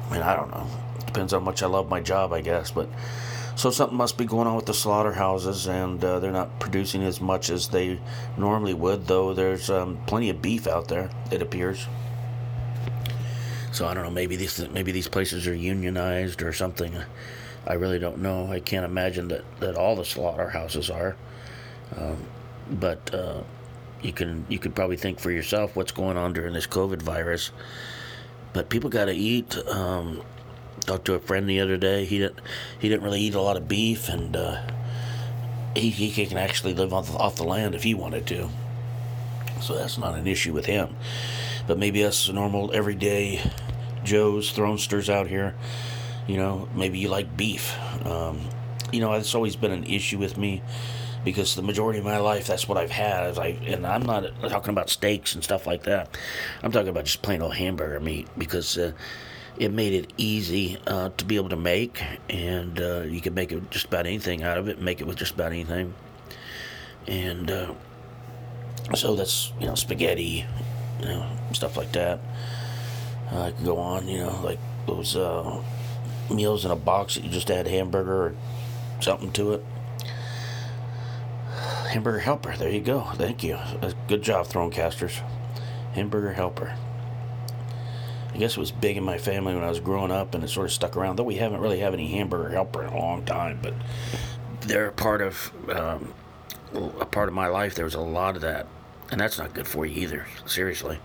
I 0.09 0.13
mean, 0.13 0.21
I 0.21 0.35
don't 0.35 0.51
know. 0.51 0.67
It 0.99 1.05
depends 1.05 1.33
how 1.33 1.39
much 1.39 1.63
I 1.63 1.67
love 1.67 1.89
my 1.89 2.01
job, 2.01 2.33
I 2.33 2.41
guess. 2.41 2.71
But 2.71 2.89
so 3.55 3.71
something 3.71 3.97
must 3.97 4.17
be 4.17 4.25
going 4.25 4.47
on 4.47 4.55
with 4.55 4.65
the 4.65 4.73
slaughterhouses, 4.73 5.67
and 5.67 6.03
uh, 6.03 6.19
they're 6.19 6.31
not 6.31 6.59
producing 6.59 7.03
as 7.03 7.21
much 7.21 7.49
as 7.49 7.69
they 7.69 7.99
normally 8.37 8.73
would. 8.73 9.07
Though 9.07 9.33
there's 9.33 9.69
um, 9.69 9.97
plenty 10.07 10.29
of 10.29 10.41
beef 10.41 10.67
out 10.67 10.89
there, 10.89 11.09
it 11.31 11.41
appears. 11.41 11.87
So 13.71 13.87
I 13.87 13.93
don't 13.93 14.03
know. 14.03 14.11
Maybe 14.11 14.35
these 14.35 14.67
maybe 14.69 14.91
these 14.91 15.07
places 15.07 15.47
are 15.47 15.55
unionized 15.55 16.41
or 16.41 16.51
something. 16.51 16.95
I 17.65 17.73
really 17.73 17.99
don't 17.99 18.19
know. 18.19 18.51
I 18.51 18.59
can't 18.59 18.85
imagine 18.85 19.29
that, 19.29 19.43
that 19.59 19.75
all 19.75 19.95
the 19.95 20.05
slaughterhouses 20.05 20.89
are. 20.89 21.15
Um, 21.97 22.17
but 22.69 23.13
uh, 23.13 23.41
you 24.01 24.11
can 24.13 24.45
you 24.49 24.59
could 24.59 24.75
probably 24.75 24.97
think 24.97 25.19
for 25.19 25.31
yourself 25.31 25.75
what's 25.75 25.91
going 25.91 26.17
on 26.17 26.33
during 26.33 26.53
this 26.53 26.67
COVID 26.67 27.01
virus. 27.01 27.51
But 28.53 28.69
people 28.69 28.89
got 28.89 29.05
to 29.05 29.13
eat. 29.13 29.57
Um, 29.67 30.21
talked 30.85 31.05
to 31.05 31.13
a 31.13 31.19
friend 31.19 31.49
the 31.49 31.59
other 31.59 31.77
day. 31.77 32.05
He 32.05 32.19
didn't 32.19 32.39
he 32.79 32.89
didn't 32.89 33.03
really 33.03 33.21
eat 33.21 33.35
a 33.35 33.41
lot 33.41 33.57
of 33.57 33.67
beef, 33.67 34.09
and 34.09 34.35
uh, 34.35 34.61
he 35.75 35.89
he 35.89 36.25
can 36.25 36.37
actually 36.37 36.73
live 36.73 36.93
off 36.93 37.11
the, 37.11 37.17
off 37.17 37.35
the 37.35 37.43
land 37.43 37.75
if 37.75 37.83
he 37.83 37.93
wanted 37.93 38.25
to. 38.27 38.49
So 39.61 39.75
that's 39.75 39.97
not 39.97 40.15
an 40.15 40.27
issue 40.27 40.53
with 40.53 40.65
him. 40.65 40.95
But 41.67 41.79
maybe 41.79 42.03
us 42.03 42.29
normal 42.29 42.71
everyday 42.73 43.41
Joes, 44.03 44.53
thronesters 44.53 45.09
out 45.09 45.27
here, 45.27 45.55
you 46.27 46.37
know, 46.37 46.69
maybe 46.75 46.99
you 46.99 47.09
like 47.09 47.35
beef. 47.35 47.75
Um, 48.05 48.39
you 48.91 48.99
know, 49.01 49.13
it's 49.13 49.33
always 49.33 49.55
been 49.55 49.71
an 49.71 49.83
issue 49.85 50.19
with 50.19 50.37
me 50.37 50.61
because 51.23 51.55
the 51.55 51.63
majority 51.63 51.97
of 51.97 52.05
my 52.05 52.17
life 52.17 52.45
that's 52.45 52.67
what 52.67 52.77
I've 52.77 52.91
had. 52.91 53.37
I, 53.39 53.47
and 53.65 53.85
I'm 53.85 54.03
not 54.03 54.25
talking 54.47 54.69
about 54.69 54.89
steaks 54.89 55.33
and 55.33 55.43
stuff 55.43 55.65
like 55.65 55.83
that. 55.83 56.15
I'm 56.61 56.71
talking 56.71 56.89
about 56.89 57.05
just 57.05 57.23
plain 57.23 57.41
old 57.41 57.55
hamburger 57.55 57.99
meat 57.99 58.27
because 58.37 58.77
uh, 58.77 58.91
it 59.57 59.71
made 59.71 59.93
it 59.93 60.13
easy 60.17 60.77
uh, 60.87 61.09
to 61.17 61.25
be 61.25 61.35
able 61.35 61.49
to 61.49 61.55
make, 61.55 62.03
and 62.29 62.79
uh, 62.79 63.01
you 63.01 63.21
can 63.21 63.33
make 63.33 63.51
it 63.51 63.69
just 63.71 63.85
about 63.85 64.05
anything 64.05 64.43
out 64.43 64.57
of 64.57 64.67
it. 64.67 64.81
Make 64.81 65.01
it 65.01 65.07
with 65.07 65.17
just 65.17 65.33
about 65.33 65.51
anything, 65.51 65.93
and 67.07 67.49
uh, 67.49 67.73
so 68.95 69.15
that's 69.15 69.53
you 69.59 69.67
know 69.67 69.75
spaghetti, 69.75 70.45
you 70.99 71.05
know 71.05 71.25
stuff 71.53 71.77
like 71.77 71.91
that. 71.93 72.19
Uh, 73.31 73.43
I 73.43 73.51
could 73.51 73.65
go 73.65 73.77
on, 73.77 74.07
you 74.07 74.19
know, 74.19 74.39
like 74.43 74.59
those 74.85 75.15
uh, 75.15 75.63
meals 76.29 76.65
in 76.65 76.71
a 76.71 76.75
box 76.75 77.15
that 77.15 77.23
you 77.23 77.29
just 77.29 77.49
add 77.49 77.67
hamburger 77.67 78.27
or 78.27 78.35
something 78.99 79.31
to 79.33 79.53
it. 79.53 79.65
Hamburger 81.87 82.19
helper. 82.19 82.55
There 82.57 82.69
you 82.69 82.81
go. 82.81 83.01
Thank 83.15 83.43
you. 83.43 83.57
Good 84.07 84.21
job, 84.21 84.47
Thronecasters. 84.47 85.21
Hamburger 85.93 86.33
helper. 86.33 86.75
I 88.35 88.37
guess 88.37 88.57
it 88.57 88.59
was 88.59 88.71
big 88.73 88.97
in 88.97 89.03
my 89.03 89.17
family 89.17 89.55
when 89.55 89.63
I 89.63 89.69
was 89.69 89.79
growing 89.79 90.11
up, 90.11 90.35
and 90.35 90.43
it 90.43 90.49
sort 90.49 90.65
of 90.65 90.73
stuck 90.73 90.97
around. 90.97 91.15
Though 91.15 91.23
we 91.23 91.35
haven't 91.35 91.61
really 91.61 91.79
had 91.79 91.93
any 91.93 92.11
hamburger 92.11 92.49
helper 92.49 92.83
in 92.83 92.91
a 92.91 92.99
long 92.99 93.23
time, 93.23 93.59
but 93.61 93.73
they're 94.59 94.87
a 94.87 94.91
part 94.91 95.21
of 95.21 95.53
um, 95.69 96.13
a 96.99 97.05
part 97.05 97.29
of 97.29 97.33
my 97.33 97.47
life. 97.47 97.75
There 97.75 97.85
was 97.85 97.95
a 97.95 98.01
lot 98.01 98.35
of 98.35 98.41
that, 98.41 98.67
and 99.09 99.21
that's 99.21 99.37
not 99.37 99.53
good 99.53 99.69
for 99.69 99.85
you 99.85 100.01
either. 100.01 100.27
Seriously, 100.45 100.99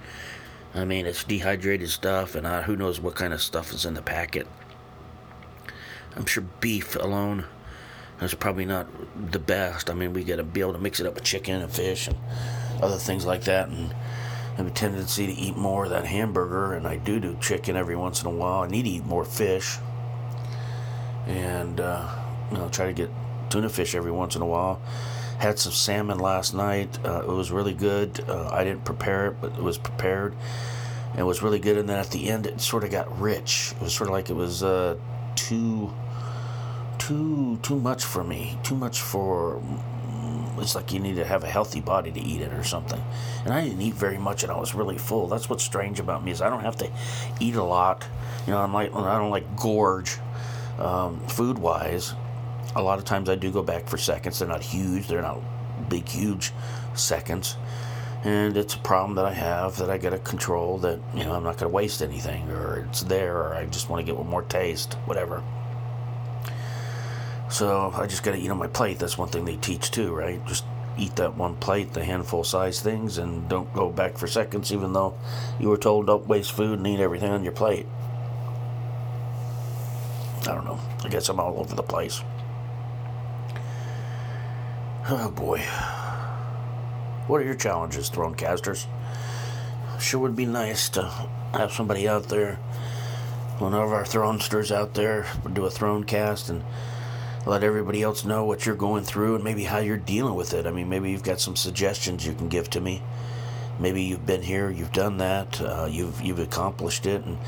I 0.75 0.85
mean 0.85 1.07
it's 1.07 1.23
dehydrated 1.23 1.89
stuff, 1.91 2.35
and 2.35 2.49
uh, 2.49 2.63
who 2.63 2.75
knows 2.75 3.01
what 3.01 3.15
kind 3.15 3.33
of 3.33 3.41
stuff 3.41 3.73
is 3.73 3.85
in 3.85 3.95
the 3.95 4.03
packet. 4.03 4.49
I'm 6.17 6.27
sure 6.27 6.43
beef 6.59 6.97
alone 6.97 7.45
is 8.21 8.35
probably 8.35 8.65
not 8.65 8.89
the 9.31 9.39
best. 9.39 9.89
I 9.89 9.95
mean, 9.95 10.13
we 10.13 10.25
got 10.25 10.37
to 10.37 10.43
be 10.43 10.63
able 10.63 10.73
to 10.73 10.81
mix 10.81 10.99
it 10.99 11.07
up 11.07 11.15
with 11.15 11.23
chicken 11.23 11.63
and 11.63 11.71
fish 11.71 12.09
and 12.09 12.17
other 12.83 12.99
things 12.99 13.25
like 13.25 13.45
that, 13.45 13.69
and 13.69 13.95
have 14.57 14.67
a 14.67 14.71
tendency 14.71 15.27
to 15.27 15.33
eat 15.33 15.57
more 15.57 15.85
of 15.85 15.91
that 15.91 16.05
hamburger, 16.05 16.75
and 16.75 16.87
I 16.87 16.97
do 16.97 17.21
do 17.21 17.37
chicken 17.41 17.77
every 17.77 17.97
once 17.97 18.21
in 18.21 18.27
a 18.27 18.31
while. 18.31 18.63
I 18.63 18.69
need 18.69 18.83
to 18.83 18.91
eat 18.91 19.05
more 19.05 19.25
fish, 19.25 19.79
and 21.27 21.81
uh, 21.81 22.09
you 22.51 22.59
know, 22.59 22.69
try 22.69 22.87
to 22.87 22.93
get 22.93 23.11
tuna 23.49 23.69
fish 23.69 23.95
every 23.95 24.11
once 24.13 24.37
in 24.37 24.43
a 24.43 24.47
while. 24.47 24.81
Had 25.39 25.59
some 25.59 25.73
salmon 25.73 26.19
last 26.19 26.55
night. 26.55 26.99
Uh, 27.05 27.23
it 27.23 27.29
was 27.29 27.51
really 27.51 27.73
good. 27.73 28.23
Uh, 28.29 28.49
I 28.51 28.65
didn't 28.65 28.85
prepare 28.85 29.29
it, 29.29 29.37
but 29.41 29.53
it 29.53 29.63
was 29.63 29.79
prepared. 29.79 30.35
And 31.13 31.21
it 31.21 31.25
was 31.25 31.43
really 31.43 31.59
good. 31.59 31.79
And 31.79 31.89
then 31.89 31.99
at 31.99 32.11
the 32.11 32.29
end, 32.29 32.47
it 32.47 32.61
sort 32.61 32.85
of 32.85 32.91
got 32.91 33.21
rich. 33.21 33.73
It 33.77 33.83
was 33.83 33.95
sort 33.95 34.09
of 34.09 34.13
like 34.13 34.29
it 34.29 34.37
was 34.37 34.63
uh, 34.63 34.97
too, 35.35 35.93
too, 36.99 37.59
too 37.63 37.79
much 37.81 38.05
for 38.05 38.23
me. 38.23 38.59
Too 38.63 38.77
much 38.77 39.01
for 39.01 39.63
it's 40.61 40.75
like 40.75 40.93
you 40.93 41.01
need 41.01 41.17
to 41.17 41.25
have 41.25 41.45
a 41.45 41.49
healthy 41.49 41.81
body 41.81 42.11
to 42.13 42.21
eat 42.21 42.41
it 42.41 42.53
or 42.53 42.65
something. 42.65 43.03
And 43.45 43.53
I 43.53 43.65
didn't 43.65 43.81
eat 43.81 43.95
very 43.95 44.19
much, 44.19 44.43
and 44.43 44.53
I 44.53 44.59
was 44.59 44.75
really 44.75 44.99
full. 44.99 45.27
That's 45.27 45.49
what's 45.49 45.65
strange 45.65 46.01
about 46.01 46.25
me 46.25 46.31
is 46.31 46.43
I 46.43 46.51
don't 46.51 46.61
have 46.61 46.77
to 46.77 46.91
eat 47.41 47.57
a 47.57 47.63
lot. 47.63 48.07
You 48.47 48.53
know, 48.53 48.59
I'm 48.59 48.73
like 48.73 48.95
I 48.95 49.19
don't 49.19 49.31
like 49.31 49.57
gorge 49.57 50.19
um, 50.79 51.21
food 51.29 51.59
wise. 51.59 52.15
A 52.77 52.83
lot 52.83 52.99
of 52.99 53.05
times 53.05 53.29
I 53.29 53.35
do 53.35 53.51
go 53.51 53.63
back 53.63 53.89
for 53.89 53.99
seconds. 53.99 54.39
They're 54.39 54.49
not 54.49 54.63
huge. 54.63 55.09
They're 55.09 55.23
not 55.23 55.41
big, 55.89 56.09
huge 56.09 56.53
seconds. 56.95 57.57
And 58.23 58.57
it's 58.57 58.75
a 58.75 58.79
problem 58.79 59.17
that 59.17 59.25
I 59.25 59.33
have 59.33 59.79
that 59.79 59.89
I 59.89 59.97
got 59.97 60.11
to 60.11 60.19
control. 60.19 60.79
That 60.79 61.01
you 61.15 61.25
know 61.25 61.33
I'm 61.33 61.43
not 61.43 61.57
going 61.57 61.71
to 61.71 61.75
waste 61.75 62.03
anything, 62.03 62.51
or 62.51 62.87
it's 62.89 63.03
there, 63.03 63.37
or 63.39 63.55
I 63.55 63.65
just 63.67 63.89
want 63.89 64.05
to 64.05 64.07
get 64.07 64.19
one 64.19 64.29
more 64.29 64.43
taste, 64.43 64.95
whatever. 65.07 65.43
So 67.51 67.93
I 67.95 68.07
just 68.07 68.23
got 68.23 68.33
to 68.33 68.39
eat 68.39 68.51
on 68.51 68.59
my 68.59 68.69
plate. 68.69 68.99
That's 68.99 69.19
one 69.19 69.29
thing 69.29 69.45
they 69.45 69.57
teach 69.57 69.91
too, 69.91 70.15
right? 70.15 70.45
Just 70.47 70.65
eat 70.97 71.17
that 71.17 71.37
one 71.37 71.57
plate, 71.57 71.93
the 71.93 72.05
handful 72.05 72.45
size 72.45 72.81
things, 72.81 73.19
and 73.19 73.49
don't 73.49 73.73
go 73.75 73.91
back 73.91 74.17
for 74.17 74.27
seconds, 74.27 74.73
even 74.73 74.93
though 74.93 75.15
you 75.59 75.69
were 75.69 75.77
told 75.77 76.07
don't 76.07 76.27
waste 76.27 76.53
food 76.53 76.79
and 76.79 76.87
eat 76.87 77.01
everything 77.01 77.31
on 77.31 77.43
your 77.43 77.53
plate. 77.53 77.87
I 80.43 80.55
don't 80.55 80.65
know. 80.65 80.79
I 81.05 81.09
guess 81.09 81.29
I'm 81.29 81.41
all 81.41 81.59
over 81.59 81.75
the 81.75 81.83
place. 81.83 82.23
Oh 85.09 85.31
boy. 85.31 85.61
What 87.27 87.41
are 87.41 87.45
your 87.45 87.55
challenges, 87.57 88.11
Thronecasters? 88.11 88.87
Sure 89.99 90.21
would 90.21 90.37
be 90.37 90.47
nice 90.47 90.89
to 90.91 91.03
have 91.53 91.73
somebody 91.73 92.09
out 92.09 92.29
there, 92.29 92.57
one 93.59 93.75
of 93.75 93.93
our 93.93 94.05
Thronesters 94.05 94.75
out 94.75 94.95
there, 94.95 95.27
do 95.53 95.67
a 95.67 95.71
Thronecast 95.71 96.49
and 96.49 96.65
let 97.47 97.65
everybody 97.65 98.03
else 98.03 98.25
know 98.25 98.45
what 98.45 98.67
you're 98.67 98.77
going 98.77 99.05
through 99.05 99.35
and 99.35 99.45
maybe 99.45 99.65
how 99.65 99.79
you're 99.79 99.97
dealing 99.97 100.35
with 100.35 100.53
it. 100.53 100.67
I 100.67 100.71
mean, 100.71 100.89
maybe 100.89 101.11
you've 101.11 101.23
got 101.23 101.41
some 101.41 101.57
suggestions 101.57 102.27
you 102.27 102.35
can 102.35 102.49
give 102.49 102.69
to 102.71 102.81
me. 102.81 103.03
Maybe 103.79 104.03
you've 104.03 104.27
been 104.27 104.43
here, 104.43 104.69
you've 104.69 104.93
done 104.93 105.17
that, 105.19 105.59
uh, 105.61 105.89
you've 105.91 106.21
you've 106.21 106.39
accomplished 106.39 107.07
it, 107.07 107.25
and 107.25 107.39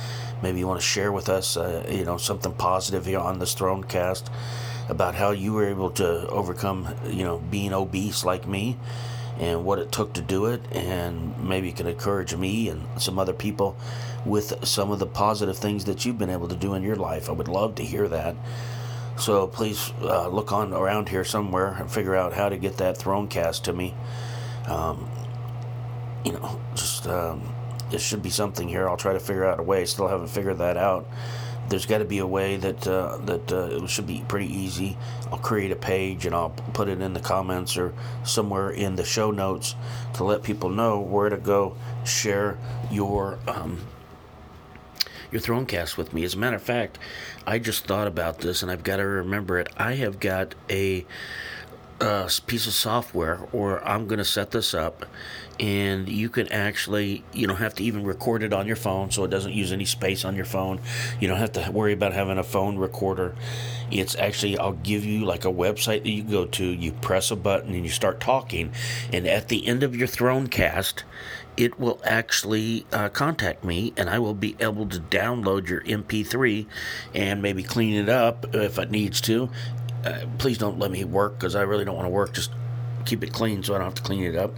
maybe 0.42 0.60
you 0.60 0.66
want 0.66 0.80
to 0.80 0.86
share 0.86 1.12
with 1.12 1.28
us, 1.28 1.58
uh, 1.58 1.86
you 1.90 2.06
know, 2.06 2.16
something 2.16 2.52
positive 2.54 3.04
here 3.04 3.18
on 3.18 3.38
this 3.38 3.54
Thronecast 3.54 4.30
about 4.88 5.14
how 5.14 5.32
you 5.32 5.52
were 5.52 5.68
able 5.68 5.90
to 5.90 6.26
overcome, 6.28 6.94
you 7.06 7.24
know, 7.24 7.36
being 7.50 7.74
obese 7.74 8.24
like 8.24 8.48
me, 8.48 8.78
and 9.38 9.64
what 9.64 9.78
it 9.78 9.92
took 9.92 10.14
to 10.14 10.22
do 10.22 10.46
it, 10.46 10.62
and 10.72 11.38
maybe 11.46 11.66
you 11.66 11.74
can 11.74 11.86
encourage 11.86 12.34
me 12.34 12.70
and 12.70 12.82
some 12.96 13.18
other 13.18 13.34
people 13.34 13.76
with 14.24 14.64
some 14.64 14.90
of 14.90 14.98
the 15.00 15.06
positive 15.06 15.58
things 15.58 15.84
that 15.84 16.06
you've 16.06 16.18
been 16.18 16.30
able 16.30 16.48
to 16.48 16.56
do 16.56 16.72
in 16.72 16.82
your 16.82 16.96
life. 16.96 17.28
I 17.28 17.32
would 17.32 17.48
love 17.48 17.74
to 17.74 17.84
hear 17.84 18.08
that. 18.08 18.34
So 19.16 19.46
please 19.46 19.92
uh, 20.00 20.28
look 20.28 20.52
on 20.52 20.72
around 20.72 21.08
here 21.08 21.24
somewhere 21.24 21.76
and 21.78 21.90
figure 21.90 22.16
out 22.16 22.32
how 22.32 22.48
to 22.48 22.56
get 22.56 22.78
that 22.78 22.96
throne 22.96 23.28
cast 23.28 23.64
to 23.66 23.72
me. 23.72 23.94
Um, 24.66 25.08
you 26.24 26.32
know, 26.32 26.60
just 26.74 27.06
um, 27.06 27.54
there 27.90 28.00
should 28.00 28.22
be 28.22 28.30
something 28.30 28.68
here. 28.68 28.88
I'll 28.88 28.96
try 28.96 29.12
to 29.12 29.20
figure 29.20 29.44
out 29.44 29.60
a 29.60 29.62
way. 29.62 29.84
Still 29.84 30.08
haven't 30.08 30.28
figured 30.28 30.58
that 30.58 30.76
out. 30.76 31.08
There's 31.68 31.86
got 31.86 31.98
to 31.98 32.04
be 32.04 32.18
a 32.18 32.26
way 32.26 32.56
that 32.56 32.86
uh, 32.86 33.18
that 33.18 33.52
uh, 33.52 33.82
it 33.82 33.88
should 33.88 34.06
be 34.06 34.24
pretty 34.28 34.52
easy. 34.52 34.98
I'll 35.30 35.38
create 35.38 35.70
a 35.70 35.76
page 35.76 36.26
and 36.26 36.34
I'll 36.34 36.50
put 36.50 36.88
it 36.88 37.00
in 37.00 37.12
the 37.12 37.20
comments 37.20 37.76
or 37.76 37.94
somewhere 38.24 38.70
in 38.70 38.96
the 38.96 39.04
show 39.04 39.30
notes 39.30 39.74
to 40.14 40.24
let 40.24 40.42
people 40.42 40.70
know 40.70 41.00
where 41.00 41.28
to 41.28 41.36
go 41.36 41.76
share 42.04 42.58
your 42.90 43.38
um, 43.46 43.78
your 45.32 45.40
Thronecast 45.40 45.96
with 45.96 46.12
me. 46.12 46.24
As 46.24 46.34
a 46.34 46.38
matter 46.38 46.56
of 46.56 46.62
fact, 46.62 46.98
I 47.46 47.58
just 47.58 47.86
thought 47.86 48.06
about 48.06 48.38
this 48.38 48.62
and 48.62 48.70
I've 48.70 48.84
got 48.84 48.98
to 48.98 49.04
remember 49.04 49.58
it. 49.58 49.68
I 49.76 49.94
have 49.94 50.20
got 50.20 50.54
a, 50.70 51.06
uh, 52.00 52.28
a 52.28 52.40
piece 52.42 52.66
of 52.66 52.74
software, 52.74 53.40
or 53.52 53.82
I'm 53.86 54.06
going 54.06 54.18
to 54.18 54.24
set 54.24 54.50
this 54.50 54.74
up, 54.74 55.06
and 55.60 56.08
you 56.08 56.28
can 56.28 56.48
actually, 56.48 57.22
you 57.32 57.46
don't 57.46 57.56
have 57.56 57.74
to 57.76 57.84
even 57.84 58.04
record 58.04 58.42
it 58.42 58.52
on 58.52 58.66
your 58.66 58.76
phone, 58.76 59.12
so 59.12 59.22
it 59.22 59.28
doesn't 59.28 59.52
use 59.52 59.70
any 59.70 59.84
space 59.84 60.24
on 60.24 60.34
your 60.34 60.44
phone. 60.44 60.80
You 61.20 61.28
don't 61.28 61.38
have 61.38 61.52
to 61.52 61.70
worry 61.70 61.92
about 61.92 62.12
having 62.12 62.38
a 62.38 62.42
phone 62.42 62.76
recorder. 62.76 63.36
It's 63.90 64.16
actually, 64.16 64.58
I'll 64.58 64.72
give 64.72 65.04
you 65.04 65.24
like 65.24 65.44
a 65.44 65.52
website 65.52 66.02
that 66.02 66.10
you 66.10 66.24
go 66.24 66.46
to, 66.46 66.64
you 66.64 66.90
press 66.92 67.30
a 67.30 67.36
button, 67.36 67.72
and 67.74 67.84
you 67.84 67.90
start 67.90 68.18
talking, 68.18 68.72
and 69.12 69.26
at 69.26 69.48
the 69.48 69.66
end 69.66 69.84
of 69.84 69.94
your 69.94 70.08
Thronecast, 70.08 71.04
it 71.56 71.78
will 71.78 72.00
actually 72.04 72.86
uh, 72.92 73.08
contact 73.08 73.64
me 73.64 73.92
and 73.96 74.08
I 74.08 74.18
will 74.18 74.34
be 74.34 74.56
able 74.60 74.86
to 74.88 74.98
download 74.98 75.68
your 75.68 75.82
MP3 75.82 76.66
and 77.14 77.42
maybe 77.42 77.62
clean 77.62 77.94
it 77.94 78.08
up 78.08 78.54
if 78.54 78.78
it 78.78 78.90
needs 78.90 79.20
to. 79.22 79.50
Uh, 80.04 80.20
please 80.38 80.58
don't 80.58 80.78
let 80.78 80.90
me 80.90 81.04
work 81.04 81.38
because 81.38 81.54
I 81.54 81.62
really 81.62 81.84
don't 81.84 81.96
want 81.96 82.06
to 82.06 82.10
work. 82.10 82.32
Just 82.32 82.52
keep 83.04 83.22
it 83.22 83.32
clean 83.32 83.62
so 83.62 83.74
I 83.74 83.78
don't 83.78 83.86
have 83.86 83.94
to 83.94 84.02
clean 84.02 84.24
it 84.24 84.36
up. 84.36 84.54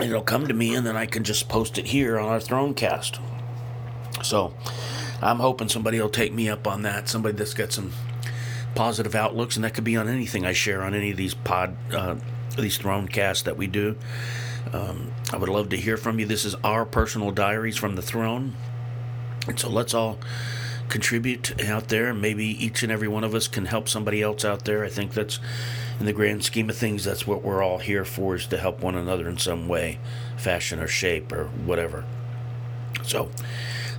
It'll 0.00 0.22
come 0.22 0.48
to 0.48 0.54
me 0.54 0.74
and 0.74 0.86
then 0.86 0.96
I 0.96 1.06
can 1.06 1.22
just 1.22 1.48
post 1.48 1.78
it 1.78 1.86
here 1.86 2.18
on 2.18 2.28
our 2.28 2.40
Thronecast. 2.40 3.20
So 4.22 4.54
I'm 5.22 5.38
hoping 5.38 5.68
somebody 5.68 6.00
will 6.00 6.08
take 6.08 6.32
me 6.32 6.48
up 6.48 6.66
on 6.66 6.82
that. 6.82 7.08
Somebody 7.08 7.36
that's 7.36 7.54
got 7.54 7.72
some 7.72 7.92
positive 8.74 9.14
outlooks, 9.14 9.56
and 9.56 9.64
that 9.64 9.74
could 9.74 9.84
be 9.84 9.96
on 9.96 10.08
anything 10.08 10.44
I 10.44 10.52
share 10.52 10.82
on 10.82 10.94
any 10.94 11.10
of 11.10 11.16
these 11.16 11.34
pod. 11.34 11.76
Uh, 11.92 12.16
these 12.56 12.78
Thronecast 12.78 13.44
that 13.44 13.56
we 13.56 13.66
do. 13.66 13.96
Um, 14.72 15.12
I 15.32 15.36
would 15.36 15.48
love 15.48 15.68
to 15.70 15.76
hear 15.76 15.96
from 15.96 16.18
you. 16.18 16.26
This 16.26 16.44
is 16.44 16.54
our 16.64 16.84
personal 16.84 17.30
diaries 17.30 17.76
from 17.76 17.96
the 17.96 18.02
throne. 18.02 18.54
And 19.46 19.58
so 19.58 19.68
let's 19.68 19.94
all 19.94 20.18
contribute 20.88 21.60
out 21.62 21.88
there. 21.88 22.14
Maybe 22.14 22.44
each 22.44 22.82
and 22.82 22.90
every 22.90 23.08
one 23.08 23.24
of 23.24 23.34
us 23.34 23.48
can 23.48 23.66
help 23.66 23.88
somebody 23.88 24.22
else 24.22 24.44
out 24.44 24.64
there. 24.64 24.84
I 24.84 24.88
think 24.88 25.12
that's, 25.12 25.38
in 26.00 26.06
the 26.06 26.12
grand 26.12 26.44
scheme 26.44 26.70
of 26.70 26.76
things, 26.76 27.04
that's 27.04 27.26
what 27.26 27.42
we're 27.42 27.62
all 27.62 27.78
here 27.78 28.04
for 28.04 28.34
is 28.34 28.46
to 28.46 28.58
help 28.58 28.80
one 28.80 28.94
another 28.94 29.28
in 29.28 29.38
some 29.38 29.68
way, 29.68 29.98
fashion, 30.36 30.80
or 30.80 30.88
shape, 30.88 31.32
or 31.32 31.46
whatever. 31.46 32.04
So, 33.02 33.30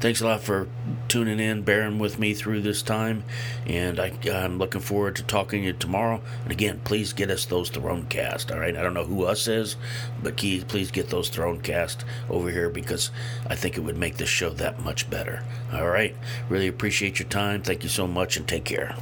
thanks 0.05 0.21
a 0.21 0.27
lot 0.27 0.39
for 0.39 0.67
tuning 1.07 1.39
in, 1.39 1.63
bearing 1.63 1.97
with 1.97 2.19
me 2.19 2.31
through 2.35 2.61
this 2.61 2.83
time, 2.83 3.23
and 3.65 3.99
I, 3.99 4.11
am 4.25 4.59
looking 4.59 4.81
forward 4.81 5.15
to 5.15 5.23
talking 5.23 5.61
to 5.61 5.65
you 5.65 5.73
tomorrow. 5.73 6.21
And 6.43 6.51
again, 6.51 6.79
please 6.83 7.11
get 7.11 7.31
us 7.31 7.47
those 7.47 7.71
Throne 7.71 8.05
Cast. 8.05 8.51
All 8.51 8.59
right, 8.59 8.77
I 8.77 8.83
don't 8.83 8.93
know 8.93 9.05
who 9.05 9.25
us 9.25 9.47
is, 9.47 9.77
but 10.21 10.37
please 10.37 10.91
get 10.91 11.09
those 11.09 11.29
Throne 11.29 11.59
Cast 11.59 12.05
over 12.29 12.51
here 12.51 12.69
because 12.69 13.09
I 13.47 13.55
think 13.55 13.77
it 13.77 13.81
would 13.81 13.97
make 13.97 14.17
this 14.17 14.29
show 14.29 14.51
that 14.51 14.83
much 14.83 15.09
better. 15.09 15.43
All 15.73 15.87
right, 15.87 16.15
really 16.49 16.67
appreciate 16.67 17.17
your 17.17 17.27
time. 17.27 17.63
Thank 17.63 17.81
you 17.81 17.89
so 17.89 18.05
much, 18.05 18.37
and 18.37 18.47
take 18.47 18.65
care. 18.65 18.95